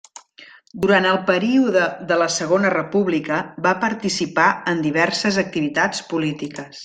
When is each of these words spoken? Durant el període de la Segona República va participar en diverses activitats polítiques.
Durant 0.85 1.07
el 1.09 1.19
període 1.27 1.83
de 2.11 2.17
la 2.21 2.29
Segona 2.37 2.71
República 2.75 3.37
va 3.67 3.75
participar 3.85 4.49
en 4.73 4.83
diverses 4.89 5.39
activitats 5.47 6.05
polítiques. 6.15 6.77